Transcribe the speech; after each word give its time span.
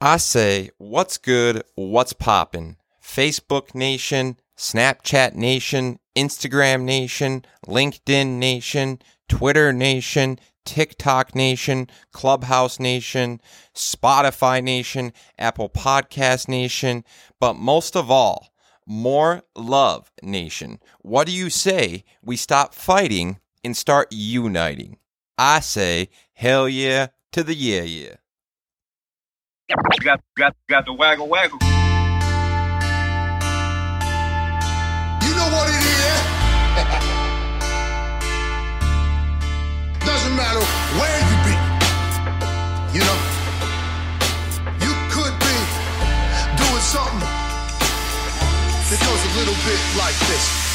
I 0.00 0.18
say, 0.18 0.70
what's 0.76 1.16
good? 1.16 1.62
What's 1.74 2.12
poppin'? 2.12 2.76
Facebook 3.02 3.74
Nation, 3.74 4.38
Snapchat 4.54 5.34
Nation, 5.34 5.98
Instagram 6.14 6.82
Nation, 6.82 7.46
LinkedIn 7.66 8.32
Nation, 8.38 8.98
Twitter 9.26 9.72
Nation, 9.72 10.38
TikTok 10.66 11.34
Nation, 11.34 11.88
Clubhouse 12.12 12.78
Nation, 12.78 13.40
Spotify 13.74 14.62
Nation, 14.62 15.14
Apple 15.38 15.70
Podcast 15.70 16.46
Nation, 16.46 17.02
but 17.40 17.54
most 17.54 17.96
of 17.96 18.10
all, 18.10 18.52
more 18.86 19.44
love 19.56 20.12
nation. 20.22 20.78
What 21.00 21.26
do 21.26 21.32
you 21.32 21.48
say 21.48 22.04
we 22.22 22.36
stop 22.36 22.74
fighting 22.74 23.38
and 23.64 23.74
start 23.74 24.08
uniting? 24.10 24.98
I 25.38 25.60
say, 25.60 26.10
hell 26.34 26.68
yeah 26.68 27.06
to 27.32 27.42
the 27.42 27.54
yeah 27.54 27.82
yeah. 27.82 28.16
Got 29.68 30.20
got 30.36 30.54
got 30.68 30.86
the 30.86 30.92
waggle 30.92 31.26
waggle. 31.26 31.58
You 35.22 35.32
know 35.34 35.48
what 35.50 35.66
it 35.68 35.82
is. 35.82 36.22
Doesn't 40.06 40.36
matter 40.36 40.62
where 41.00 41.18
you 41.18 41.36
be. 41.42 41.54
You 42.96 43.02
know, 43.02 43.18
you 44.86 44.92
could 45.10 45.34
be 45.40 45.56
doing 46.62 46.84
something 46.86 47.26
that 48.86 49.00
goes 49.02 49.22
a 49.24 49.32
little 49.36 49.58
bit 49.66 49.80
like 49.98 50.14
this. 50.28 50.65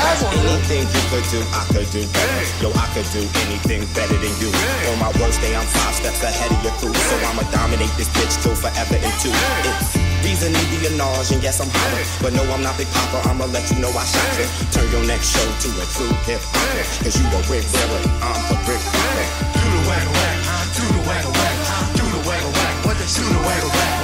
Waggle 0.00 0.28
waggle. 0.28 0.50
Anything 0.50 0.84
you 0.88 1.02
could 1.12 1.26
do, 1.30 1.40
I 1.52 1.62
could 1.72 1.88
do 1.92 2.02
better. 2.10 2.42
Yo, 2.60 2.68
I 2.74 2.86
could 2.92 3.08
do 3.12 3.22
anything 3.46 3.86
better 3.92 4.16
than 4.16 4.34
you. 4.40 4.50
On 4.90 4.98
my 4.98 5.12
worst 5.20 5.40
day, 5.40 5.54
I'm 5.54 5.66
five 5.66 5.94
steps 5.94 6.22
ahead 6.22 6.50
of 6.52 6.60
your 6.64 6.74
crew. 6.80 6.94
So 6.94 7.14
I'ma 7.28 7.44
dominate 7.52 7.92
this 7.96 8.08
bitch 8.16 8.34
till 8.42 8.56
forever 8.56 8.96
and 8.96 9.14
two. 9.20 9.32
It's 9.68 9.96
reason 10.24 10.52
to 10.52 10.64
be 10.70 10.78
a 10.86 10.92
nage, 10.96 11.32
and 11.32 11.42
yes, 11.42 11.60
I'm 11.60 11.70
hotter. 11.70 12.04
But 12.22 12.32
no, 12.36 12.42
I'm 12.52 12.62
not 12.62 12.76
Big 12.76 12.88
Papa, 12.92 13.28
I'ma 13.28 13.46
let 13.46 13.68
you 13.70 13.78
know 13.80 13.90
I 13.90 14.04
shot 14.04 14.28
you. 14.38 14.46
Turn 14.72 14.86
your 14.92 15.04
next 15.06 15.32
show 15.32 15.44
to 15.44 15.68
a 15.80 15.84
true 15.96 16.12
hip 16.28 16.40
hopper. 16.52 16.84
Cause 17.04 17.16
you 17.16 17.26
the 17.32 17.40
Rick 17.48 17.64
Wearer, 17.72 18.02
I'm 18.20 18.40
the 18.48 18.56
Rick 18.68 18.82
Rocker. 18.84 19.28
Do 19.56 19.66
the 19.68 19.82
waggle 19.88 20.14
waggle, 20.14 20.44
do 20.76 20.84
the 20.92 21.02
waggle 21.08 21.34
waggle, 21.34 21.66
do 21.96 22.04
the 22.04 22.20
waggle 22.28 22.52
waggle. 22.52 22.80
What 22.84 22.96
they 23.00 23.08
do 23.08 23.24
the 23.24 23.40
waggle 23.42 23.72
waggle, 23.72 23.99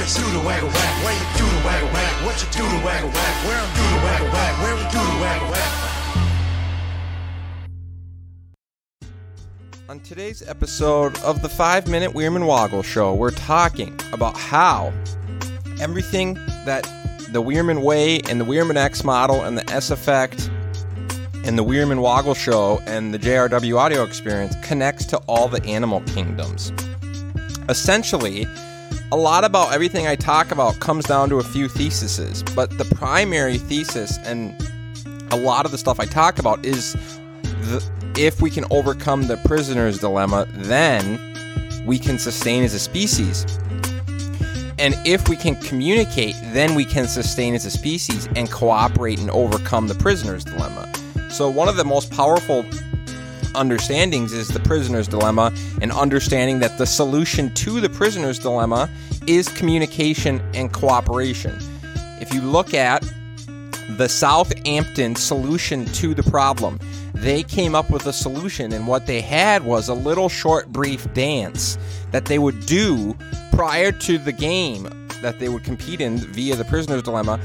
they 0.00 0.06
do 0.06 0.32
the 0.32 0.40
waggle 0.46 0.68
waggle, 0.68 1.06
wait, 1.06 1.20
do 1.36 1.44
the 1.44 1.60
waggle. 1.62 1.88
What 2.24 2.40
you 2.40 2.48
do 2.52 2.62
the 2.62 2.84
waggle 2.86 3.10
where 3.10 3.60
I'm 3.60 3.68
do 3.76 3.82
the 3.82 4.00
waggle 4.02 4.28
where 4.62 4.74
we 4.74 4.82
do 4.84 4.96
the 4.96 5.20
waggle. 5.20 5.54
On 9.90 10.00
today's 10.00 10.40
episode 10.48 11.18
of 11.18 11.42
the 11.42 11.50
5 11.50 11.88
Minute 11.88 12.12
Wierman 12.12 12.46
Woggle 12.46 12.82
Show, 12.82 13.12
we're 13.12 13.30
talking 13.30 13.98
about 14.14 14.38
how 14.38 14.90
everything 15.82 16.32
that 16.64 16.84
the 17.32 17.42
Wierman 17.42 17.82
Way 17.82 18.20
and 18.20 18.40
the 18.40 18.46
Wierman 18.46 18.76
X 18.76 19.04
model 19.04 19.42
and 19.42 19.58
the 19.58 19.70
S 19.70 19.90
Effect 19.90 20.50
and 21.44 21.58
the 21.58 21.64
Wierman 21.64 22.00
Woggle 22.00 22.34
Show 22.34 22.80
and 22.86 23.12
the 23.12 23.18
JRW 23.18 23.76
audio 23.76 24.04
experience 24.04 24.56
connects 24.62 25.04
to 25.06 25.18
all 25.26 25.46
the 25.46 25.62
animal 25.64 26.00
kingdoms. 26.02 26.72
Essentially, 27.68 28.46
a 29.12 29.16
lot 29.16 29.44
about 29.44 29.72
everything 29.72 30.06
I 30.06 30.14
talk 30.14 30.52
about 30.52 30.78
comes 30.78 31.04
down 31.04 31.30
to 31.30 31.36
a 31.36 31.42
few 31.42 31.68
theses, 31.68 32.44
but 32.54 32.78
the 32.78 32.84
primary 32.84 33.58
thesis 33.58 34.18
and 34.18 34.54
a 35.32 35.36
lot 35.36 35.64
of 35.64 35.72
the 35.72 35.78
stuff 35.78 35.98
I 35.98 36.06
talk 36.06 36.38
about 36.38 36.64
is 36.64 36.92
the, 37.42 37.84
if 38.16 38.40
we 38.40 38.50
can 38.50 38.64
overcome 38.70 39.26
the 39.26 39.36
prisoner's 39.38 39.98
dilemma, 39.98 40.46
then 40.52 41.18
we 41.84 41.98
can 41.98 42.18
sustain 42.18 42.62
as 42.62 42.72
a 42.72 42.78
species. 42.78 43.44
And 44.78 44.94
if 45.04 45.28
we 45.28 45.36
can 45.36 45.56
communicate, 45.56 46.36
then 46.52 46.74
we 46.76 46.84
can 46.84 47.06
sustain 47.06 47.54
as 47.54 47.66
a 47.66 47.70
species 47.70 48.28
and 48.36 48.50
cooperate 48.50 49.18
and 49.18 49.30
overcome 49.30 49.88
the 49.88 49.94
prisoner's 49.96 50.44
dilemma. 50.44 50.90
So, 51.30 51.50
one 51.50 51.68
of 51.68 51.76
the 51.76 51.84
most 51.84 52.10
powerful 52.10 52.64
understandings 53.54 54.32
is 54.32 54.48
the 54.48 54.60
prisoner's 54.60 55.08
dilemma, 55.08 55.52
and 55.80 55.92
understanding 55.92 56.58
that 56.60 56.78
the 56.78 56.86
solution 56.86 57.52
to 57.54 57.80
the 57.80 57.88
prisoner's 57.88 58.38
dilemma 58.38 58.90
is 59.26 59.48
communication 59.48 60.40
and 60.54 60.72
cooperation. 60.72 61.56
If 62.20 62.34
you 62.34 62.40
look 62.40 62.74
at 62.74 63.04
the 63.96 64.08
Southampton 64.08 65.16
solution 65.16 65.84
to 65.86 66.14
the 66.14 66.22
problem. 66.22 66.78
They 67.12 67.42
came 67.42 67.74
up 67.74 67.90
with 67.90 68.06
a 68.06 68.12
solution, 68.12 68.72
and 68.72 68.86
what 68.86 69.06
they 69.06 69.20
had 69.20 69.64
was 69.64 69.88
a 69.88 69.94
little 69.94 70.28
short, 70.28 70.68
brief 70.68 71.12
dance 71.12 71.76
that 72.12 72.24
they 72.24 72.38
would 72.38 72.66
do 72.66 73.16
prior 73.52 73.92
to 73.92 74.18
the 74.18 74.32
game 74.32 74.88
that 75.22 75.38
they 75.38 75.48
would 75.48 75.64
compete 75.64 76.00
in 76.00 76.18
via 76.18 76.56
the 76.56 76.64
prisoner's 76.64 77.02
dilemma. 77.02 77.38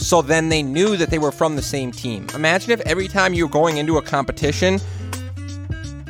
So 0.00 0.22
then 0.22 0.48
they 0.48 0.62
knew 0.62 0.96
that 0.96 1.10
they 1.10 1.18
were 1.18 1.30
from 1.30 1.56
the 1.56 1.62
same 1.62 1.92
team. 1.92 2.26
Imagine 2.34 2.72
if 2.72 2.80
every 2.80 3.06
time 3.06 3.34
you 3.34 3.46
were 3.46 3.52
going 3.52 3.76
into 3.76 3.98
a 3.98 4.02
competition, 4.02 4.80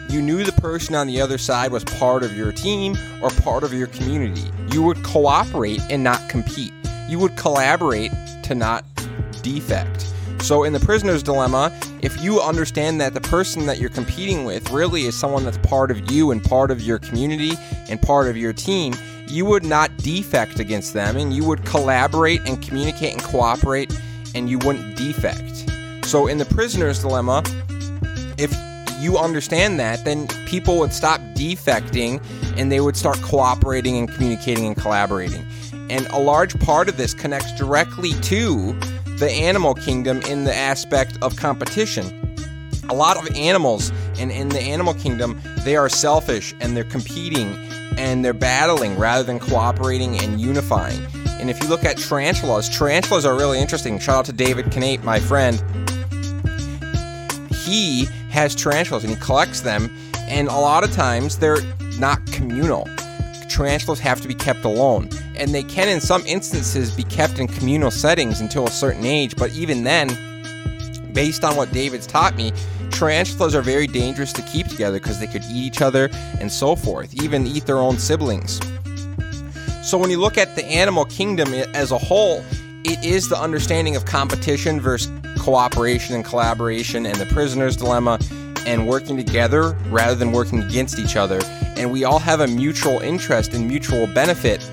you 0.09 0.23
knew 0.23 0.45
the 0.45 0.53
person 0.53 0.95
on 0.95 1.09
the 1.09 1.21
other 1.21 1.39
side 1.39 1.73
was 1.73 1.85
part 1.85 2.23
of 2.23 2.37
your 2.37 2.53
team 2.53 2.97
or 3.21 3.31
part 3.31 3.65
of 3.65 3.75
your 3.75 3.89
community. 3.89 4.45
You 4.73 4.83
would 4.83 5.03
cooperate 5.03 5.81
and 5.91 6.05
not 6.05 6.29
compete. 6.29 6.73
You 7.09 7.19
would 7.19 7.37
collaborate 7.37 8.13
to 8.45 8.55
not 8.55 8.85
defect. 9.43 10.07
So, 10.41 10.65
in 10.65 10.73
the 10.73 10.81
prisoner's 10.81 11.23
dilemma, 11.23 11.79
if 12.01 12.23
you 12.23 12.41
understand 12.41 13.01
that 13.01 13.13
the 13.13 13.21
person 13.21 13.67
that 13.67 13.79
you're 13.79 13.91
competing 13.91 14.45
with 14.45 14.71
really 14.71 15.03
is 15.03 15.19
someone 15.19 15.45
that's 15.45 15.59
part 15.59 15.91
of 15.91 16.11
you 16.11 16.31
and 16.31 16.43
part 16.43 16.71
of 16.71 16.81
your 16.81 16.99
community 16.99 17.53
and 17.89 18.01
part 18.01 18.27
of 18.29 18.37
your 18.37 18.53
team, 18.53 18.95
you 19.31 19.45
would 19.45 19.65
not 19.65 19.97
defect 19.99 20.59
against 20.59 20.93
them 20.93 21.17
and 21.17 21.33
you 21.33 21.45
would 21.45 21.65
collaborate 21.65 22.41
and 22.47 22.61
communicate 22.63 23.13
and 23.13 23.23
cooperate 23.23 23.95
and 24.35 24.51
you 24.51 24.59
wouldn't 24.59 24.97
defect. 24.97 25.71
So, 26.05 26.27
in 26.27 26.39
the 26.39 26.45
prisoner's 26.47 27.01
dilemma, 27.01 27.43
if 28.39 28.53
you 29.01 29.17
understand 29.17 29.79
that, 29.81 30.05
then 30.05 30.27
people 30.47 30.79
would 30.79 30.93
stop 30.93 31.21
defecting 31.35 32.23
and 32.57 32.71
they 32.71 32.81
would 32.81 32.97
start 32.97 33.21
cooperating 33.23 33.97
and 33.97 34.11
communicating 34.11 34.67
and 34.67 34.77
collaborating. 34.77 35.47
And 35.89 36.07
a 36.09 36.19
large 36.19 36.59
part 36.61 36.89
of 36.89 36.97
this 36.97 37.15
connects 37.15 37.53
directly 37.57 38.13
to 38.23 38.73
the 39.19 39.31
animal 39.31 39.75
kingdom 39.75 40.21
in 40.23 40.45
the 40.45 40.55
aspect 40.55 41.19
of 41.23 41.37
competition. 41.37 42.17
A 42.89 42.95
lot 42.95 43.17
of 43.17 43.35
animals 43.37 43.93
and 44.19 44.33
in 44.33 44.49
the 44.49 44.61
animal 44.61 44.95
kingdom, 44.95 45.41
they 45.65 45.77
are 45.77 45.89
selfish 45.89 46.55
and 46.61 46.77
they're 46.77 46.85
competing 46.85 47.70
and 48.01 48.25
they're 48.25 48.33
battling 48.33 48.97
rather 48.97 49.23
than 49.23 49.39
cooperating 49.39 50.19
and 50.21 50.41
unifying. 50.41 50.99
And 51.39 51.51
if 51.51 51.63
you 51.63 51.69
look 51.69 51.85
at 51.85 51.99
tarantulas, 51.99 52.67
tarantulas 52.67 53.27
are 53.27 53.37
really 53.37 53.61
interesting. 53.61 53.99
Shout 53.99 54.17
out 54.21 54.25
to 54.25 54.33
David 54.33 54.75
Knape, 54.75 55.05
my 55.05 55.21
friend. 55.21 55.63
He 57.55 58.07
has 58.31 58.55
tarantulas 58.55 59.05
and 59.05 59.13
he 59.13 59.21
collects 59.21 59.61
them, 59.61 59.95
and 60.29 60.49
a 60.49 60.53
lot 60.53 60.83
of 60.83 60.93
times 60.93 61.37
they're 61.37 61.61
not 61.99 62.25
communal. 62.33 62.89
Tarantulas 63.51 64.01
have 64.01 64.23
to 64.23 64.29
be 64.29 64.35
kept 64.35 64.65
alone, 64.65 65.11
and 65.37 65.55
they 65.55 65.63
can, 65.63 65.89
in 65.89 66.01
some 66.01 66.25
instances, 66.25 66.91
be 66.91 67.03
kept 67.05 67.39
in 67.39 67.49
communal 67.49 67.91
settings 67.91 68.41
until 68.41 68.67
a 68.67 68.71
certain 68.71 69.05
age, 69.05 69.37
but 69.37 69.53
even 69.53 69.85
then, 69.85 70.09
based 71.21 71.45
on 71.45 71.55
what 71.55 71.71
David's 71.71 72.07
taught 72.07 72.35
me, 72.35 72.51
tarantulas 72.91 73.55
are 73.55 73.61
very 73.61 73.87
dangerous 73.87 74.33
to 74.33 74.41
keep 74.41 74.67
together 74.67 74.99
because 74.99 75.21
they 75.21 75.27
could 75.27 75.45
eat 75.51 75.67
each 75.67 75.83
other 75.83 76.09
and 76.41 76.51
so 76.51 76.75
forth, 76.75 77.13
even 77.23 77.47
eat 77.47 77.67
their 77.67 77.77
own 77.77 77.99
siblings. 77.99 78.59
So 79.83 79.99
when 79.99 80.09
you 80.09 80.19
look 80.19 80.39
at 80.39 80.57
the 80.57 80.65
animal 80.65 81.05
kingdom 81.05 81.53
as 81.53 81.93
a 81.93 81.99
whole, 81.99 82.43
it 82.85 83.05
is 83.05 83.29
the 83.29 83.39
understanding 83.39 83.97
of 83.97 84.07
competition 84.07 84.81
versus 84.81 85.13
cooperation 85.39 86.15
and 86.15 86.25
collaboration 86.25 87.05
and 87.05 87.17
the 87.17 87.27
prisoner's 87.27 87.77
dilemma 87.77 88.19
and 88.65 88.89
working 88.89 89.19
together 89.19 89.77
rather 89.91 90.15
than 90.15 90.33
working 90.33 90.63
against 90.63 90.99
each 90.99 91.17
other. 91.17 91.41
And 91.77 91.93
we 91.93 92.05
all 92.05 92.19
have 92.19 92.41
a 92.41 92.47
mutual 92.47 92.99
interest 93.01 93.53
and 93.53 93.69
mutual 93.69 94.07
benefit 94.07 94.67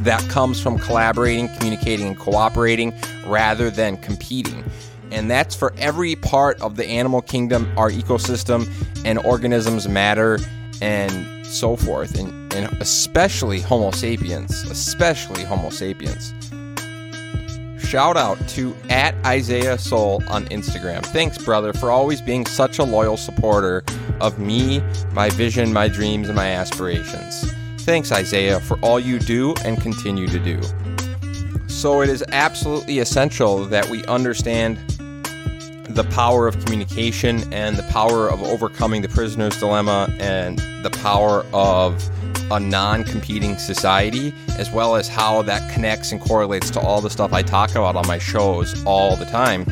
that 0.00 0.20
comes 0.28 0.60
from 0.60 0.78
collaborating, 0.78 1.48
communicating, 1.56 2.08
and 2.08 2.18
cooperating 2.18 2.92
rather 3.24 3.70
than 3.70 3.96
competing. 3.96 4.62
And 5.12 5.30
that's 5.30 5.54
for 5.54 5.72
every 5.76 6.16
part 6.16 6.60
of 6.60 6.76
the 6.76 6.86
animal 6.86 7.22
kingdom, 7.22 7.70
our 7.76 7.90
ecosystem, 7.90 8.68
and 9.04 9.18
organisms 9.18 9.88
matter, 9.88 10.38
and 10.80 11.46
so 11.46 11.76
forth. 11.76 12.18
And, 12.18 12.52
and 12.54 12.72
especially 12.80 13.60
Homo 13.60 13.90
sapiens, 13.90 14.62
especially 14.64 15.44
Homo 15.44 15.70
sapiens. 15.70 16.32
Shout 17.92 18.16
out 18.16 18.38
to 18.48 18.74
at 18.88 19.14
Isaiah 19.26 19.76
Soul 19.76 20.22
on 20.28 20.46
Instagram. 20.46 21.04
Thanks, 21.04 21.36
brother, 21.36 21.74
for 21.74 21.90
always 21.90 22.22
being 22.22 22.46
such 22.46 22.78
a 22.78 22.84
loyal 22.84 23.18
supporter 23.18 23.84
of 24.18 24.38
me, 24.38 24.80
my 25.12 25.28
vision, 25.28 25.74
my 25.74 25.88
dreams, 25.88 26.28
and 26.28 26.36
my 26.36 26.46
aspirations. 26.46 27.52
Thanks, 27.80 28.10
Isaiah, 28.10 28.60
for 28.60 28.78
all 28.78 28.98
you 28.98 29.18
do 29.18 29.54
and 29.64 29.78
continue 29.78 30.26
to 30.28 30.38
do. 30.38 30.60
So, 31.68 32.00
it 32.00 32.08
is 32.08 32.24
absolutely 32.28 33.00
essential 33.00 33.66
that 33.66 33.88
we 33.90 34.04
understand 34.06 34.78
the 35.94 36.04
power 36.04 36.46
of 36.48 36.58
communication 36.64 37.52
and 37.52 37.76
the 37.76 37.82
power 37.84 38.28
of 38.28 38.42
overcoming 38.42 39.02
the 39.02 39.08
prisoner's 39.08 39.58
dilemma 39.58 40.14
and 40.18 40.58
the 40.82 40.90
power 41.02 41.44
of 41.52 42.02
a 42.50 42.58
non 42.58 43.04
competing 43.04 43.56
society, 43.58 44.34
as 44.58 44.70
well 44.70 44.96
as 44.96 45.08
how 45.08 45.42
that 45.42 45.70
connects 45.72 46.12
and 46.12 46.20
correlates 46.20 46.70
to 46.70 46.80
all 46.80 47.00
the 47.00 47.10
stuff 47.10 47.32
I 47.32 47.42
talk 47.42 47.70
about 47.72 47.96
on 47.96 48.06
my 48.06 48.18
shows 48.18 48.82
all 48.84 49.16
the 49.16 49.26
time. 49.26 49.66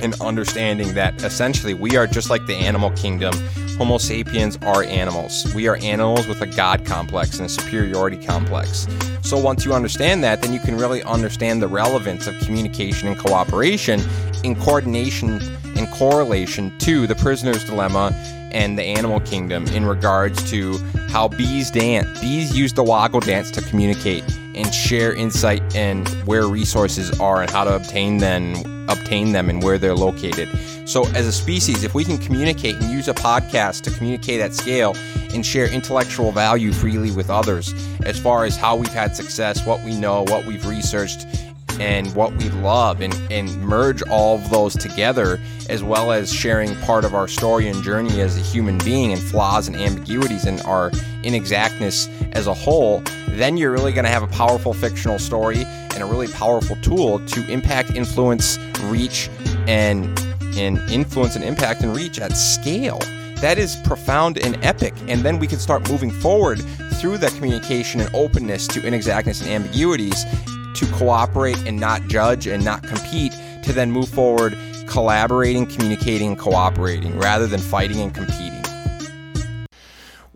And 0.00 0.14
understanding 0.20 0.94
that 0.94 1.22
essentially 1.22 1.74
we 1.74 1.96
are 1.96 2.06
just 2.06 2.28
like 2.28 2.44
the 2.46 2.56
animal 2.56 2.90
kingdom. 2.92 3.32
Homo 3.82 3.98
sapiens 3.98 4.56
are 4.62 4.84
animals. 4.84 5.52
We 5.56 5.66
are 5.66 5.74
animals 5.78 6.28
with 6.28 6.40
a 6.40 6.46
God 6.46 6.86
complex 6.86 7.38
and 7.38 7.46
a 7.46 7.48
superiority 7.48 8.16
complex. 8.16 8.86
So 9.22 9.36
once 9.36 9.64
you 9.64 9.72
understand 9.72 10.22
that, 10.22 10.40
then 10.40 10.52
you 10.52 10.60
can 10.60 10.76
really 10.76 11.02
understand 11.02 11.60
the 11.60 11.66
relevance 11.66 12.28
of 12.28 12.38
communication 12.42 13.08
and 13.08 13.18
cooperation 13.18 14.00
in 14.44 14.54
coordination 14.54 15.42
and 15.76 15.90
correlation 15.90 16.78
to 16.78 17.08
the 17.08 17.16
prisoner's 17.16 17.64
dilemma 17.64 18.12
and 18.52 18.78
the 18.78 18.84
animal 18.84 19.18
kingdom 19.18 19.66
in 19.66 19.84
regards 19.84 20.48
to 20.52 20.78
how 21.08 21.26
bees 21.26 21.68
dance. 21.72 22.20
Bees 22.20 22.56
use 22.56 22.72
the 22.72 22.84
waggle 22.84 23.18
dance 23.18 23.50
to 23.50 23.62
communicate 23.62 24.22
and 24.54 24.72
share 24.74 25.12
insight 25.12 25.62
and 25.74 26.08
where 26.26 26.46
resources 26.46 27.18
are 27.20 27.42
and 27.42 27.50
how 27.50 27.64
to 27.64 27.74
obtain 27.74 28.18
them, 28.18 28.86
obtain 28.88 29.32
them 29.32 29.48
and 29.48 29.62
where 29.62 29.78
they're 29.78 29.94
located. 29.94 30.48
So, 30.88 31.06
as 31.08 31.26
a 31.26 31.32
species, 31.32 31.84
if 31.84 31.94
we 31.94 32.04
can 32.04 32.18
communicate 32.18 32.76
and 32.76 32.90
use 32.90 33.08
a 33.08 33.14
podcast 33.14 33.82
to 33.82 33.90
communicate 33.90 34.40
at 34.40 34.54
scale 34.54 34.94
and 35.32 35.44
share 35.44 35.66
intellectual 35.66 36.32
value 36.32 36.72
freely 36.72 37.10
with 37.10 37.30
others, 37.30 37.72
as 38.04 38.18
far 38.18 38.44
as 38.44 38.56
how 38.56 38.76
we've 38.76 38.92
had 38.92 39.16
success, 39.16 39.64
what 39.66 39.82
we 39.84 39.98
know, 39.98 40.22
what 40.22 40.44
we've 40.44 40.66
researched, 40.66 41.26
and 41.80 42.14
what 42.14 42.32
we 42.36 42.48
love 42.50 43.00
and, 43.00 43.14
and 43.32 43.56
merge 43.62 44.02
all 44.02 44.36
of 44.36 44.50
those 44.50 44.76
together 44.76 45.40
as 45.68 45.82
well 45.82 46.12
as 46.12 46.32
sharing 46.32 46.74
part 46.82 47.04
of 47.04 47.14
our 47.14 47.26
story 47.26 47.68
and 47.68 47.82
journey 47.82 48.20
as 48.20 48.36
a 48.36 48.40
human 48.40 48.78
being 48.78 49.12
and 49.12 49.22
flaws 49.22 49.68
and 49.68 49.76
ambiguities 49.76 50.44
and 50.44 50.60
our 50.62 50.90
inexactness 51.22 52.08
as 52.32 52.46
a 52.46 52.54
whole 52.54 53.02
then 53.38 53.56
you're 53.56 53.72
really 53.72 53.92
going 53.92 54.04
to 54.04 54.10
have 54.10 54.22
a 54.22 54.28
powerful 54.28 54.72
fictional 54.74 55.18
story 55.18 55.64
and 55.64 56.02
a 56.02 56.06
really 56.06 56.28
powerful 56.28 56.76
tool 56.76 57.24
to 57.26 57.50
impact 57.50 57.90
influence 57.94 58.58
reach 58.84 59.28
and 59.66 60.06
and 60.56 60.78
influence 60.90 61.34
and 61.36 61.44
impact 61.44 61.82
and 61.82 61.96
reach 61.96 62.20
at 62.20 62.36
scale 62.36 62.98
that 63.36 63.58
is 63.58 63.76
profound 63.84 64.38
and 64.38 64.62
epic 64.64 64.94
and 65.08 65.22
then 65.22 65.38
we 65.38 65.46
can 65.46 65.58
start 65.58 65.88
moving 65.90 66.10
forward 66.10 66.60
through 66.94 67.18
that 67.18 67.32
communication 67.32 68.00
and 68.00 68.14
openness 68.14 68.66
to 68.66 68.80
inexactness 68.80 69.40
and 69.42 69.50
ambiguities 69.50 70.24
to 70.74 70.86
cooperate 70.92 71.58
and 71.66 71.78
not 71.78 72.02
judge 72.08 72.46
and 72.46 72.64
not 72.64 72.82
compete 72.82 73.32
to 73.62 73.72
then 73.72 73.90
move 73.90 74.08
forward 74.08 74.56
collaborating, 74.86 75.66
communicating, 75.66 76.36
cooperating 76.36 77.18
rather 77.18 77.46
than 77.46 77.60
fighting 77.60 78.00
and 78.00 78.14
competing. 78.14 78.51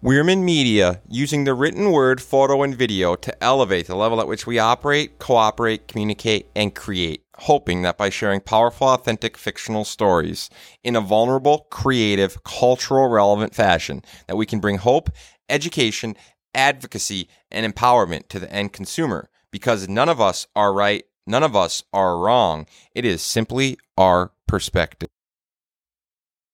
Wierman 0.07 0.45
Media 0.45 1.01
using 1.09 1.43
the 1.43 1.53
written 1.53 1.91
word, 1.91 2.23
photo, 2.23 2.63
and 2.63 2.77
video 2.77 3.17
to 3.17 3.43
elevate 3.43 3.89
the 3.89 3.97
level 3.97 4.21
at 4.21 4.29
which 4.29 4.47
we 4.47 4.57
operate, 4.57 5.19
cooperate, 5.19 5.89
communicate, 5.89 6.47
and 6.55 6.77
create, 6.77 7.25
hoping 7.39 7.83
that 7.83 7.99
by 7.99 8.09
sharing 8.09 8.41
powerful, 8.41 8.87
authentic 8.87 9.37
fictional 9.37 9.85
stories 9.85 10.49
in 10.85 10.95
a 10.95 11.01
vulnerable, 11.01 11.67
creative, 11.73 12.45
cultural 12.45 13.09
relevant 13.09 13.53
fashion, 13.53 14.01
that 14.29 14.37
we 14.37 14.47
can 14.47 14.61
bring 14.61 14.79
hope, 14.79 15.11
education, 15.49 16.15
advocacy, 16.55 17.29
and 17.51 17.67
empowerment 17.75 18.29
to 18.29 18.39
the 18.39 18.53
end 18.53 18.73
consumer 18.73 19.29
because 19.51 19.89
none 19.89 20.09
of 20.09 20.21
us 20.21 20.47
are 20.55 20.73
right, 20.73 21.03
none 21.27 21.43
of 21.43 21.57
us 21.57 21.83
are 21.93 22.17
wrong. 22.17 22.65
It 22.95 23.05
is 23.05 23.23
simply 23.23 23.77
our 23.99 24.31
perspective. 24.47 25.09